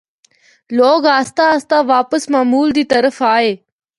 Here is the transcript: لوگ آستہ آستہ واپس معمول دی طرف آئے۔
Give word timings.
لوگ 0.77 0.99
آستہ 1.17 1.45
آستہ 1.55 1.77
واپس 1.93 2.23
معمول 2.33 2.67
دی 2.75 2.83
طرف 2.93 3.17
آئے۔ 3.35 3.49